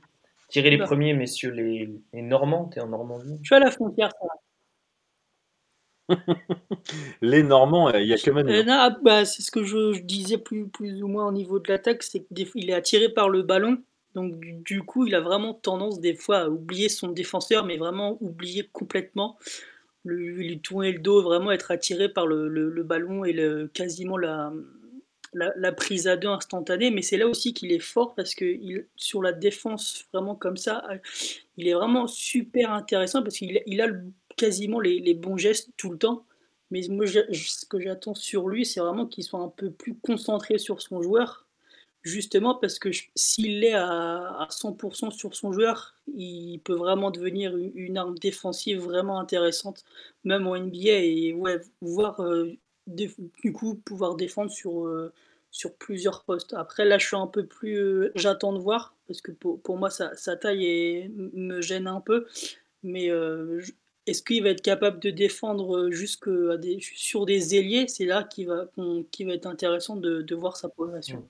[0.53, 2.65] Tirez les premiers, messieurs, les, les Normands.
[2.65, 4.27] T'es en Normandie Je suis à la frontière, ça.
[7.21, 8.51] les Normands, il y a que Manu.
[8.51, 11.71] Euh, ah, bah, c'est ce que je, disais plus, plus ou moins au niveau de
[11.71, 13.81] l'attaque, c'est qu'il est attiré par le ballon.
[14.13, 18.19] Donc du, coup, il a vraiment tendance des fois à oublier son défenseur, mais vraiment
[18.21, 19.39] oublier complètement,
[20.05, 24.53] lui tourner le dos, vraiment être attiré par le, le, ballon et le, quasiment la,
[25.33, 26.91] la, prise à deux instantanée.
[26.91, 30.57] Mais c'est là aussi qu'il est fort parce que il, sur la défense, vraiment comme
[30.57, 30.87] ça,
[31.57, 33.87] il est vraiment super intéressant parce qu'il il a
[34.37, 36.25] quasiment les, les bons gestes tout le temps.
[36.71, 40.57] Mais moi, ce que j'attends sur lui, c'est vraiment qu'il soit un peu plus concentré
[40.57, 41.45] sur son joueur.
[42.01, 47.97] Justement parce que s'il est à, 100% sur son joueur, il peut vraiment devenir une,
[47.97, 49.85] arme défensive vraiment intéressante,
[50.25, 55.11] même en NBA, et ouais, voir euh, du coup pouvoir défendre sur, euh,
[55.51, 56.53] sur plusieurs postes.
[56.53, 57.77] Après, là, je suis un peu plus.
[57.77, 62.01] Euh, j'attends de voir, parce que pour, pour moi, sa, sa, taille me gêne un
[62.01, 62.25] peu.
[62.83, 63.09] Mais
[64.05, 67.87] est-ce qu'il va être capable de défendre euh, jusque des, sur des ailiers?
[67.87, 68.67] C'est là qu'il va,
[69.11, 71.27] qui va être intéressant de, voir sa progression.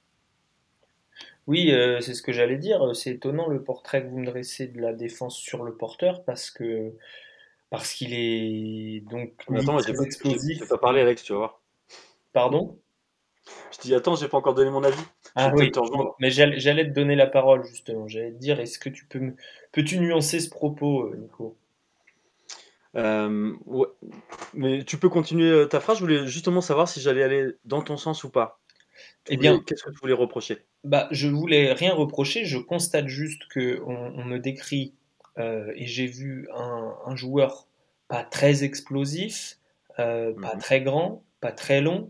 [1.46, 2.96] Oui, euh, c'est ce que j'allais dire.
[2.96, 6.50] C'est étonnant le portrait que vous me dressez de la défense sur le porteur parce
[6.50, 6.94] que
[7.74, 10.60] parce qu'il est donc attends, très explosif.
[10.60, 11.62] Je pas parler, Alex, tu vas voir.
[12.32, 12.78] Pardon?
[13.72, 15.02] Je dis attends, j'ai pas encore donné mon avis.
[15.34, 15.72] Ah oui,
[16.20, 18.08] mais j'allais te donner la parole justement.
[18.08, 19.34] J'allais te dire, est-ce que tu peux
[19.72, 21.58] peux-tu nuancer ce propos, euh, Nico?
[22.96, 23.54] Euh,
[24.54, 25.98] mais tu peux continuer euh, ta phrase?
[25.98, 28.60] Je voulais justement savoir si j'allais aller dans ton sens ou pas.
[29.30, 30.60] Eh bien, qu'est-ce que tu voulais reprocher?
[30.84, 32.46] Bah, Je voulais rien reprocher.
[32.46, 34.94] Je constate juste que on, me décrit
[35.38, 37.68] et j'ai vu un, joueur
[38.08, 39.58] pas très explosif,
[39.98, 40.60] pas mhm.
[40.60, 42.10] très grand, pas très long.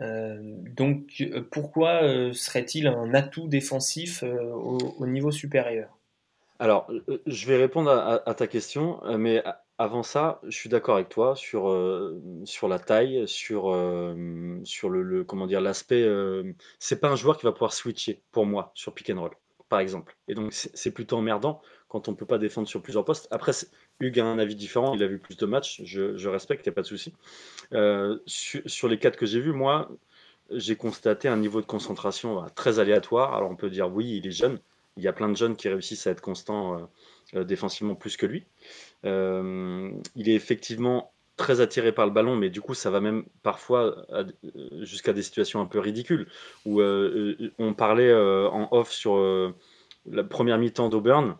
[0.00, 2.00] donc, pourquoi
[2.32, 5.98] serait-il un atout défensif au, niveau supérieur?
[6.58, 6.90] Alors,
[7.26, 9.42] je vais répondre à, à ta question, mais
[9.82, 14.90] avant ça, je suis d'accord avec toi sur, euh, sur la taille, sur, euh, sur
[14.90, 15.60] le comment dire?
[15.60, 19.20] L'aspect, euh, c'est pas un joueur qui va pouvoir switcher pour moi sur pick and
[19.20, 19.32] roll,
[19.68, 21.60] par exemple et donc c'est plutôt emmerdant
[21.92, 23.28] quand on peut pas défendre sur plusieurs postes.
[23.30, 23.52] Après
[24.00, 26.72] Hugues a un avis différent, il a vu plus de matchs, je respecte, il y
[26.72, 27.12] a pas de souci.
[28.26, 29.90] sur les quatre que j'ai vus, moi,
[30.50, 33.34] j'ai constaté un niveau de concentration, très aléatoire.
[33.34, 34.58] Alors on peut dire: «Oui, il est jeune».
[34.98, 36.90] Il y a plein de jeunes qui réussissent à être constants,
[37.34, 38.44] défensivement plus que lui.
[39.04, 43.24] Euh, il est effectivement très attiré par le ballon, mais du coup, ça va même
[43.42, 44.06] parfois
[44.80, 46.28] jusqu'à des situations un peu ridicules,
[46.66, 49.16] où euh, on parlait euh, en off sur
[50.10, 51.36] la première mi-temps d'Auburn,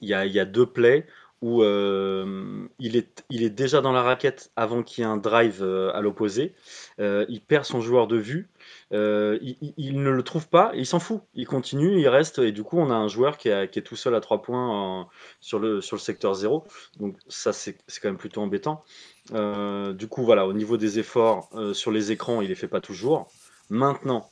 [0.00, 1.06] il y a, deux plays
[1.42, 5.92] où euh, il, est, déjà dans la raquette avant qu'il y ait un drive euh,
[5.92, 6.54] à l'opposé.
[6.98, 8.48] Euh, il perd son joueur de vue.
[8.90, 11.20] Il, ne le trouve pas, il s'en fout.
[11.34, 14.14] Il continue, il reste, et du coup, on a un joueur qui, est tout seul
[14.14, 15.08] à trois points
[15.40, 16.64] sur, le, secteur 0.
[16.98, 18.82] Donc, ça, c'est quand même plutôt embêtant.
[19.30, 22.80] du coup, voilà, au niveau des efforts sur les écrans, il ne les fait pas
[22.80, 23.28] toujours.
[23.68, 24.28] Maintenant,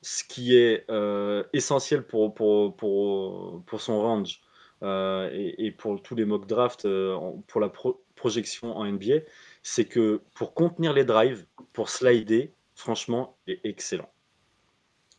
[0.00, 0.86] ce qui est
[1.52, 2.32] essentiel pour
[3.78, 4.40] son range,
[4.82, 7.72] euh, et, pour tous les mock drafts, euh, pour la
[8.14, 9.20] projection en NBA,
[9.62, 14.10] c'est que pour contenir les drives, pour slider, franchement, il est excellent.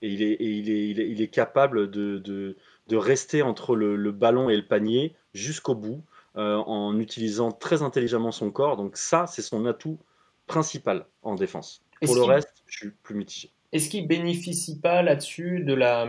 [0.01, 4.55] Et il est, il est, il est, capable de, de, rester entre le, ballon et
[4.55, 6.03] le panier jusqu'au bout
[6.35, 8.77] euh, en utilisant très intelligemment son corps.
[8.77, 9.97] Donc ça, c'est son atout
[10.45, 11.81] principal en défense.
[12.05, 13.49] Pour le reste, je suis plus mitigé.
[13.71, 16.07] Est-ce qu'il bénéficie pas là-dessus de la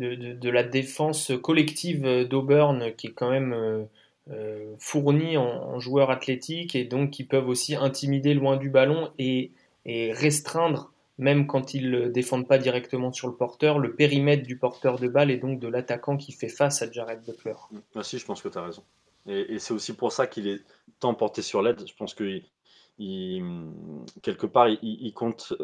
[0.00, 3.84] de, la défense collective d'Auburn qui est quand même euh,
[4.30, 9.52] euh, fournie en, joueurs athlétiques et donc qui peuvent aussi intimider loin du ballon et,
[9.86, 14.98] restreindre, même quand ils ne défendent pas directement sur le porteur, le périmètre du porteur
[14.98, 17.54] de balle et donc de l'attaquant qui fait face à Jared Butler.
[17.96, 18.84] Ah si, je pense que tu as raison.
[19.26, 20.60] Et, c'est aussi pour ça qu'il est
[21.00, 21.84] tant porté sur l'aide.
[21.86, 22.40] Je pense que
[24.22, 25.54] quelque part, il, compte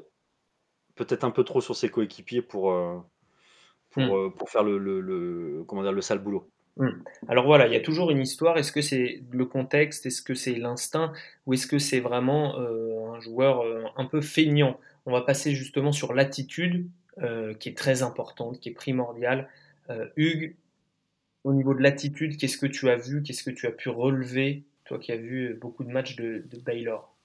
[0.96, 2.98] peut-être un peu trop sur ses coéquipiers pour, euh,
[3.96, 4.10] Hmm.
[4.10, 6.48] Euh, pour, faire le, le, comment dire, le sale boulot.
[6.76, 6.90] Hmm.
[7.28, 8.58] Alors voilà, il y a toujours une histoire.
[8.58, 10.04] Est-ce que c'est le contexte?
[10.04, 11.12] Est-ce que c'est l'instinct?
[11.46, 14.78] Ou est-ce que c'est vraiment euh, un joueur euh, un peu feignant?
[15.06, 16.88] On va passer justement sur l'attitude,
[17.60, 19.48] qui est très importante, qui est primordiale.
[20.16, 20.56] Hugues,
[21.44, 23.22] au niveau de l'attitude, qu'est-ce que tu as vu?
[23.22, 26.58] Qu'est-ce que tu as pu relever, toi qui as vu beaucoup de matchs de, de
[26.58, 27.15] Baylor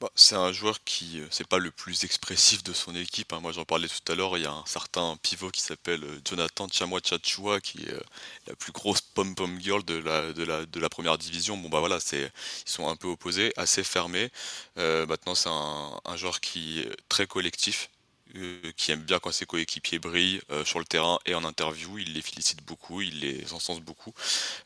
[0.00, 3.40] Bah, c'est un joueur qui, euh, c'est pas le plus expressif de son équipe, hein.
[3.40, 6.20] Moi, j'en parlais tout à l'heure, il y a un certain pivot qui s'appelle, euh,
[6.24, 8.00] Jonathan Tchamwa Tchatchoua qui est, euh,
[8.46, 11.56] la plus grosse pom-pom girl de la première division.
[11.56, 12.30] Bon, bah, voilà, ils
[12.64, 14.30] sont un peu opposés, assez fermés.
[14.76, 17.90] maintenant, c'est un un joueur qui est très collectif.
[18.36, 21.98] Euh, qui aime bien quand ses coéquipiers brillent euh, sur le terrain et en interview.
[21.98, 24.12] Il les félicite beaucoup, il les encense beaucoup.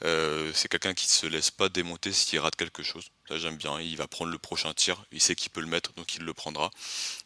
[0.04, 3.10] Euh, c'est quelqu'un qui se laisse pas démonter s'il rate quelque chose.
[3.28, 3.80] Ça j'aime bien.
[3.80, 5.04] Il va prendre le prochain tir.
[5.12, 6.70] Il sait qu'il peut le mettre, donc il le prendra.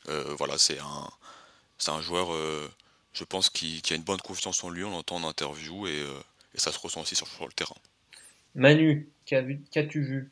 [0.06, 1.10] voilà, c'est un,
[1.78, 2.28] c'est un joueur,
[3.12, 4.84] je pense, qui, a une bonne confiance en lui.
[4.84, 6.04] On l'entend en interview et,
[6.54, 7.76] ça se ressent aussi sur, le terrain.
[8.54, 10.30] Manu, qu'as-tu vu?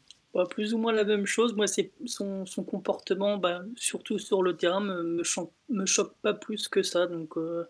[0.50, 1.54] Plus ou moins la même chose.
[1.54, 5.22] Moi, c'est son, son, comportement, bah, surtout sur le terrain, me, me,
[5.68, 7.06] me, choque pas plus que ça.
[7.06, 7.64] Donc, euh,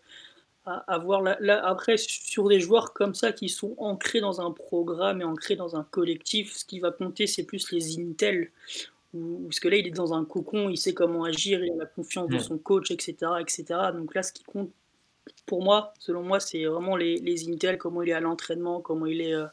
[0.65, 1.23] à, voir
[1.63, 5.77] après, sur des joueurs comme ça qui sont ancrés dans un programme et ancrés dans
[5.77, 8.51] un collectif, ce qui va compter, c'est plus les Intel.
[9.13, 11.87] parce que là, il est dans un cocon, il sait comment agir, il a la
[11.87, 13.65] confiance de son coach, etc., etc.
[13.93, 14.71] Donc là, ce qui compte
[15.47, 19.07] pour moi, selon moi, c'est vraiment les, les Intel, comment il est à l'entraînement, comment
[19.07, 19.35] il est.
[19.35, 19.47] Euh,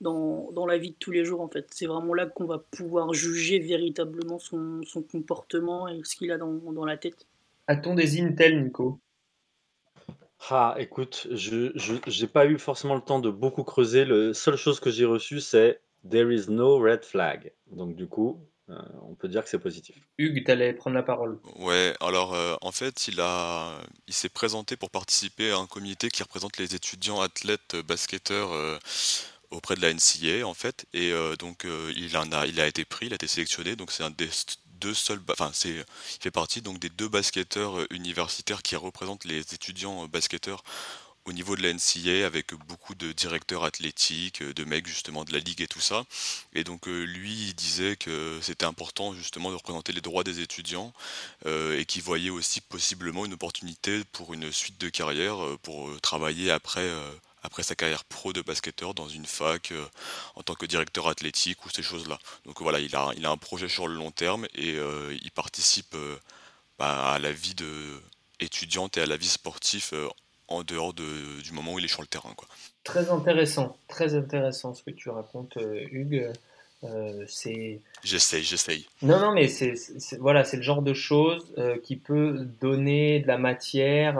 [0.00, 1.66] dans, dans, la vie de tous les jours en fait.
[1.70, 6.38] C'est vraiment là qu'on va pouvoir juger véritablement son, son comportement et ce qu'il a
[6.38, 7.26] dans, dans, la tête.
[7.66, 9.00] A-t-on des Intel, Nico
[10.50, 14.04] Ah, écoute, je n'ai pas eu forcément le temps de beaucoup creuser.
[14.04, 17.52] La seule chose que j'ai reçue, c'est There is no red flag.
[17.70, 19.96] Donc du coup, euh, on peut dire que c'est positif.
[20.18, 21.38] Hugues, tu allais prendre la parole.
[21.56, 26.08] Ouais, alors euh, en fait, il a, il s'est présenté pour participer à un comité
[26.08, 28.78] qui représente les étudiants athlètes basketteurs euh,
[29.50, 32.66] auprès de la NCA en fait et euh, donc euh, il en a il a
[32.66, 34.28] été pris il a été sélectionné donc c'est un des
[34.80, 35.84] deux seuls enfin c'est il
[36.20, 40.62] fait partie donc des deux basketteurs euh, universitaires qui représentent les étudiants basketteurs
[41.24, 45.40] au niveau de la NCA avec beaucoup de directeurs athlétiques, de mecs justement de la
[45.40, 46.04] ligue et tout ça.
[46.54, 50.90] Et donc lui, il disait que c'était important justement de représenter les droits des étudiants
[51.44, 56.90] et qu'il voyait aussi possiblement une opportunité pour une suite de carrière pour travailler après
[57.48, 59.84] après sa carrière pro de basketteur dans une fac euh,
[60.36, 62.18] en tant que directeur athlétique ou ces choses-là.
[62.44, 65.30] Donc voilà, il a, il a un projet sur le long terme et euh, il
[65.30, 66.16] participe euh,
[66.78, 67.72] bah, à la vie de
[68.38, 69.90] étudiante et à la vie sportive
[70.46, 72.34] en dehors de, du moment où il est sur le terrain.
[72.36, 72.46] Quoi.
[72.84, 75.56] Très intéressant, très intéressant ce que tu racontes,
[75.90, 76.30] Hugues.
[77.26, 79.74] C'est j'essaye j'essaye non non mais c'est
[80.20, 84.18] voilà c'est le genre de choses qui peut donner de la matière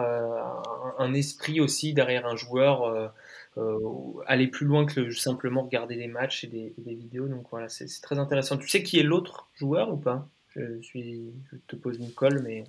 [0.99, 3.12] un, esprit aussi derrière un joueur
[3.59, 7.27] euh, aller plus loin que simplement regarder des matchs et des, vidéos.
[7.27, 8.57] Donc voilà, c'est très intéressant.
[8.57, 10.29] Tu sais qui est l'autre joueur ou pas?
[10.55, 12.64] Je, suis, je te pose une colle, mais.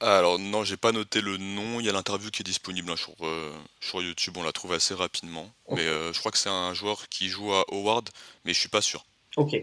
[0.00, 1.80] Alors non, j'ai pas noté le nom.
[1.80, 4.36] Il y a l'interview qui est disponible hein, sur, euh, sur YouTube.
[4.36, 5.50] On la trouve assez rapidement.
[5.70, 8.08] Mais euh, je crois que c'est un joueur qui joue à Howard,
[8.44, 9.06] mais je suis pas sûr.
[9.36, 9.56] Ok.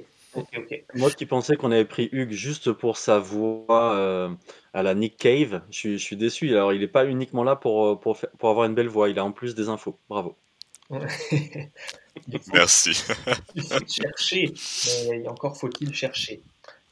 [0.95, 4.29] Moi qui pensais qu'on avait pris Hugues juste pour sa voix euh,
[4.73, 6.49] à la Nick Cave, je suis, déçu.
[6.49, 9.23] Alors il n'est pas uniquement là pour, pour, pour avoir une belle voix, il a
[9.23, 9.99] en plus des infos.
[10.09, 10.35] Bravo.
[12.53, 13.03] Merci.
[13.55, 14.53] il faut chercher,
[15.09, 16.41] mais encore faut-il chercher.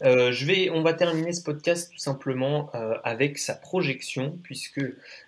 [0.03, 2.71] Euh, je vais, on va terminer ce podcast tout simplement
[3.03, 4.83] avec sa projection, puisque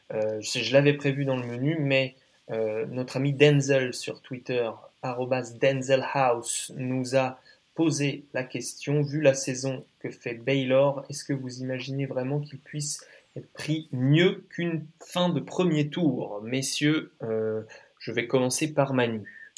[0.09, 2.15] je l'avais prévu dans le menu, mais
[2.49, 4.69] notre ami Denzel sur Twitter,
[5.03, 7.39] Denzelhouse, nous a
[7.75, 12.59] poser la question, vu la saison que fait Baylor, est-ce que vous imaginez vraiment qu'il
[12.59, 13.05] puisse
[13.35, 16.41] être pris mieux qu'une fin de premier tour?
[16.43, 17.63] Messieurs, euh,
[17.99, 19.51] je vais commencer par Manu.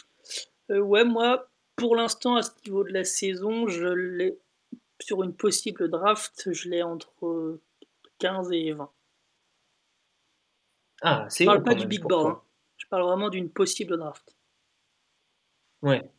[0.72, 4.38] Euh, ouais, moi, pour l'instant, à ce niveau de la saison, je l'ai
[5.02, 7.60] sur une possible draft, je l'ai entre
[8.20, 8.92] 15 et 20.
[11.02, 12.42] Ah, c'est Je parle pas du big board, hein.
[12.78, 14.36] je parle vraiment d'une possible draft.
[15.82, 16.10] Ouais,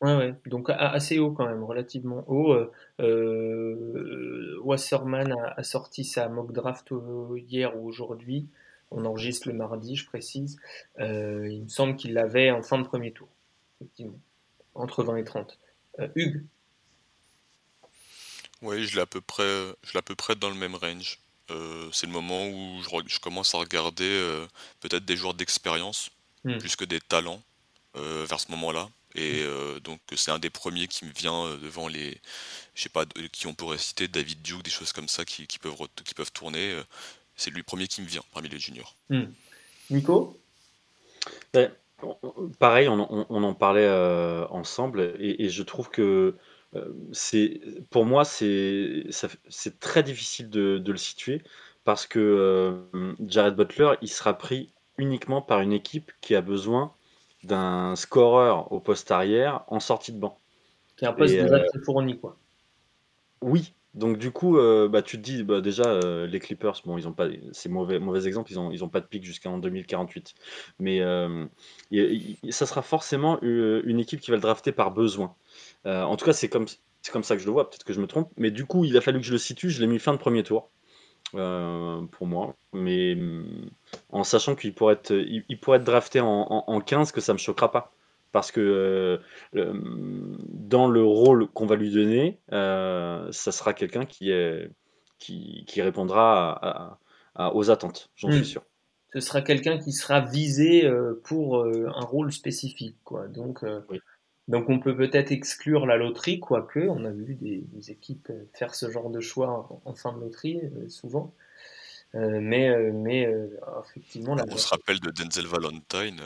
[0.00, 2.52] Ouais, ouais, donc assez haut quand même, relativement haut.
[2.52, 6.92] Euh, euh, Wasserman a, sorti sa mock draft
[7.36, 8.46] hier ou aujourd'hui.
[8.92, 10.60] On enregistre le mardi, je précise.
[11.00, 13.28] Euh, il me semble qu'il l'avait en fin de premier tour,
[13.80, 14.20] effectivement,
[14.74, 15.58] entre 20 et 30.
[16.14, 16.44] Hugues
[18.62, 19.44] Oui, je l'ai à peu près,
[19.84, 21.18] je l'ai à peu près dans le même range.
[21.92, 24.46] c'est le moment où je, commence à regarder
[24.80, 26.10] peut-être des joueurs d'expérience
[26.44, 26.58] hmm.
[26.58, 27.42] plus que des talents
[27.94, 28.88] vers ce moment-là.
[29.14, 32.20] Et euh, donc c'est un des premiers qui me vient euh, devant les,
[32.74, 35.74] je sais pas, qui on pourrait citer David Duke, des choses comme ça qui, peuvent
[36.04, 36.72] qui peuvent tourner.
[36.72, 36.82] Euh,
[37.34, 38.94] c'est lui le premier qui me vient parmi les juniors.
[39.10, 39.24] Hmm.
[39.90, 40.38] Nico?
[41.52, 41.72] Ben,
[42.60, 43.90] Pareil, on, en parlait
[44.50, 46.36] ensemble et, je trouve que
[47.12, 49.06] c'est, pour moi, c'est,
[49.48, 51.42] c'est très difficile de, de, le situer
[51.84, 52.84] parce que
[53.26, 56.92] Jared Butler, il sera pris uniquement par une équipe qui a besoin
[57.44, 60.38] d'un scoreur au poste arrière en sortie de banc.
[60.96, 62.36] Qui est un poste déjà euh, très fourni, quoi.
[63.40, 66.98] Oui, donc du coup, euh, bah, tu te dis, bah, déjà, euh, les Clippers, bon,
[66.98, 69.58] ils ont pas, c'est mauvais, mauvais exemple, ils ont, ils ont pas de pic jusqu'en
[69.58, 70.34] 2048.
[70.78, 71.46] Mais euh,
[72.50, 75.34] ça sera forcément une équipe qui va le drafter par besoin.
[75.84, 76.66] En tout cas, c'est comme,
[77.02, 77.70] c'est comme ça que je le vois.
[77.70, 79.70] Peut-être que je me trompe, mais du coup, il a fallu que je le situe.
[79.70, 80.70] Je l'ai mis fin de premier tour
[81.32, 83.16] pour moi, mais
[84.10, 87.38] en sachant qu'il pourrait être, il, pourrait être drafté en, en 15, que ça me
[87.38, 87.92] choquera pas
[88.32, 89.20] parce que
[89.54, 89.72] euh,
[90.48, 94.70] dans le rôle qu'on va lui donner, euh, ça sera quelqu'un qui, est,
[95.18, 96.98] qui, qui répondra
[97.54, 98.44] aux attentes, j'en suis hmm.
[98.44, 98.62] sûr.
[99.14, 102.96] Ce sera quelqu'un qui sera visé euh, pour un rôle spécifique.
[103.04, 103.26] Quoi.
[103.28, 103.64] Donc,
[104.48, 108.90] donc on peut peut-être exclure la loterie, quoique on a vu des, équipes faire ce
[108.90, 111.32] genre de choix en, fin de loterie, souvent.
[112.14, 113.28] mais mais
[113.86, 114.36] effectivement...
[114.50, 116.20] on se rappelle de Denzel Valentine.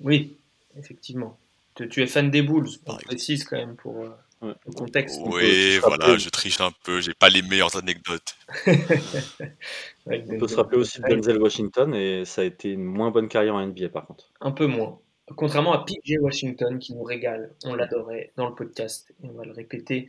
[0.00, 0.36] Oui,
[0.76, 1.38] effectivement.
[1.74, 4.10] Tu, es fan des Bulls, on précise quand même pour euh,
[4.42, 5.20] le contexte.
[5.24, 8.36] Oui, voilà, je triche un peu, j'ai pas les meilleures anecdotes.
[10.06, 13.28] on peut se rappeler aussi de Denzel Washington et ça a été une moins bonne
[13.28, 14.30] carrière en NBA par contre.
[14.40, 15.00] Un peu moins.
[15.36, 19.44] Contrairement à PJ Washington qui nous régale, on l'adorait dans le podcast et on va
[19.44, 20.08] le répéter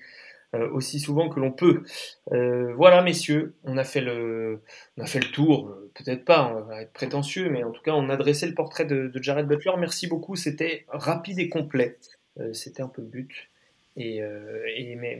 [0.55, 1.83] euh, aussi souvent que l'on peut.
[2.31, 4.61] Euh, voilà, messieurs, on a fait le,
[4.97, 5.75] on a fait le tour.
[5.93, 8.85] Peut-être pas, on va être prétentieux, mais en tout cas, on a dressé le portrait
[8.85, 9.71] de, Jared Butler.
[9.77, 11.97] Merci beaucoup, c'était rapide et complet.
[12.39, 13.49] Euh, c'était un peu le but.
[13.97, 14.21] Et,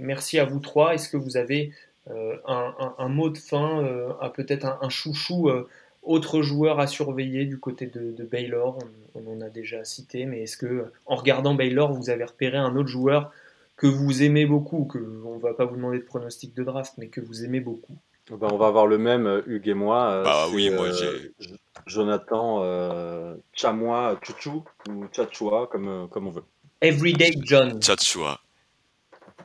[0.02, 0.94] merci à vous trois.
[0.94, 1.72] Est-ce que vous avez
[2.08, 3.82] un, mot de fin,
[4.34, 5.50] peut-être un, chouchou
[6.06, 8.80] autre joueur à surveiller du côté de, Baylor,
[9.16, 12.58] on, on, en a déjà cité, mais est-ce que en regardant Baylor, vous avez repéré
[12.58, 13.32] un autre joueur
[13.78, 17.08] que vous aimez beaucoup, que on va pas vous demander de pronostic de draft, mais
[17.08, 17.98] que vous aimez beaucoup?
[18.32, 20.10] Bah, On va avoir le même, euh, Hugues et moi.
[20.10, 21.56] Euh, bah oui, moi euh, j'ai.
[21.86, 26.44] Jonathan euh, Chamois Chouchou ou Chachua, comme, comme on veut.
[26.82, 27.82] Everyday John.
[27.82, 28.40] Chachua.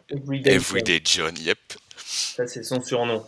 [0.08, 1.34] Everyday, John.
[1.38, 1.58] yep.
[1.96, 3.24] Ça, c'est son surnom.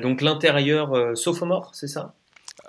[0.00, 2.14] donc l'intérieur sophomore, c'est ça?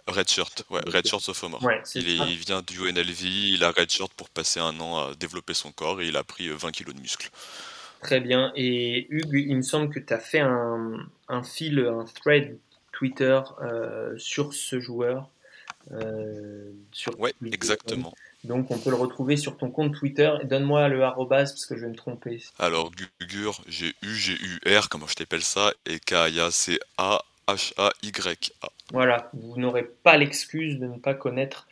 [0.09, 1.61] Redshirt, ouais, Redshirt sophomore.
[1.95, 6.01] il, vient du UNLV, il a Redshirt pour passer un an à développer son corps
[6.01, 7.29] et il a pris 20 euh, kilos de muscles.
[8.01, 8.51] Très bien.
[8.55, 12.57] Et Hugues, il me semble que tu as fait un, un, fil, un thread
[12.91, 15.29] Twitter euh, sur ce joueur.
[15.91, 18.13] Euh, sur ouais, exactement.
[18.43, 20.31] Donc on peut le retrouver sur ton compte Twitter.
[20.43, 22.41] Donne-moi le arrobas parce que je vais me tromper.
[22.57, 27.21] Alors Gugur, j'ai U, G U R, comment je t'appelle ça, et Kaya, c'est A
[27.49, 28.69] H-A-Y-A.
[28.91, 31.67] Voilà, vous n'aurez pas l'excuse de ne pas connaître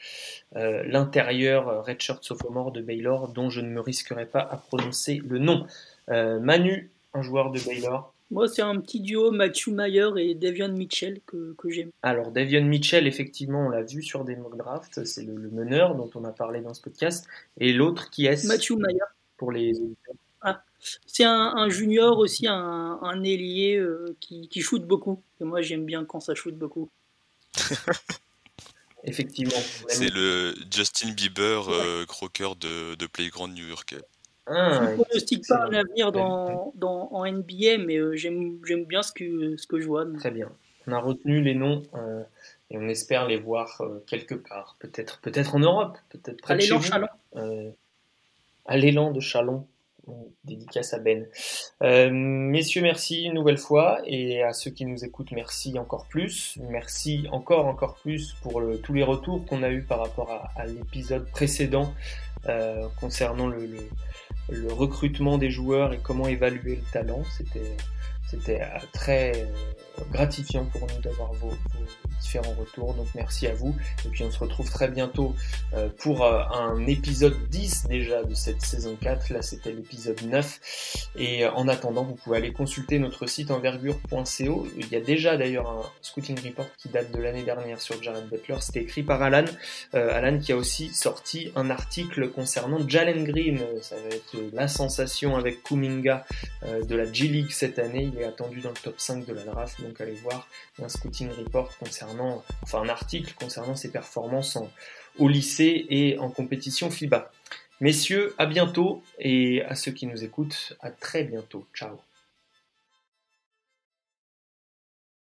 [0.55, 5.21] euh, l'intérieur euh, Redshirt Sophomore de Baylor, dont je ne me risquerai pas à prononcer
[5.27, 5.65] le nom.
[6.09, 8.13] Euh, Manu, un joueur de Baylor.
[8.29, 11.89] Moi, c'est un petit duo, Matthew Mayer et Devion Mitchell, que, j'aime.
[12.03, 16.09] Alors, Devion Mitchell, effectivement, on l'a vu sur des mock drafts, c'est le, meneur dont
[16.13, 17.25] on a parlé dans ce podcast.
[17.57, 18.45] Et l'autre qui est.
[18.45, 18.99] Matthew Mayer.
[19.37, 19.73] Pour les
[21.05, 25.21] c'est un, junior aussi, un, un ailier euh, qui, qui shoot beaucoup.
[25.41, 26.89] Et moi, j'aime bien quand ça shoot beaucoup.
[29.03, 29.61] Effectivement.
[29.87, 33.95] C'est le Justin Bieber euh, croqueur de, de Playground New York.
[34.47, 39.01] Ah, je ne pronostique pas un avenir dans, dans, en NBA, mais euh, j'aime bien
[39.01, 40.05] ce que, ce que je vois.
[40.17, 40.49] Très bien.
[40.87, 41.83] On a retenu les noms
[42.69, 44.77] et on espère les voir quelque part.
[44.79, 47.07] Peut-être peut, en Europe, peut-être près à de Chalon.
[48.65, 49.67] à l'élan de Chalon
[50.43, 51.25] dédicace à Ben.
[51.83, 56.57] Euh, messieurs, merci une nouvelle fois et à ceux qui nous écoutent, merci encore plus.
[56.69, 61.29] Merci encore, encore plus pour tous les retours qu'on a eu par rapport à, l'épisode
[61.31, 61.93] précédent
[62.47, 63.67] euh, concernant le,
[64.49, 67.23] le, recrutement des joueurs et comment évaluer le talent.
[67.37, 67.75] C'était,
[68.29, 69.47] c'était euh, très
[70.11, 71.53] gratifiant pour nous d'avoir vos,
[72.19, 72.93] différents retours.
[72.93, 73.75] Donc merci à vous.
[74.05, 75.35] Et puis on se retrouve très bientôt
[75.73, 79.31] euh, pour euh, un épisode 10 déjà de cette saison 4.
[79.31, 81.07] Là c'était l'épisode 9.
[81.17, 84.67] Et euh, en attendant, vous pouvez aller consulter notre site envergure.co.
[84.77, 88.27] Il y a déjà d'ailleurs un scouting report qui date de l'année dernière sur Jared
[88.29, 88.57] Butler.
[88.59, 89.45] C'était écrit par Alan.
[89.93, 93.59] Alan qui a aussi sorti un article concernant Jalen Green.
[93.81, 96.25] Ça va être la sensation avec Kuminga
[96.63, 98.09] de la G League cette année.
[98.13, 100.47] Il est attendu dans le top 5 de la draft donc allez voir
[100.81, 104.57] un scouting report concernant, enfin un article concernant ses performances
[105.17, 107.31] au lycée et en compétition FIBA.
[107.79, 111.65] Messieurs, à bientôt et à ceux qui nous écoutent, à très bientôt.
[111.73, 111.97] Ciao.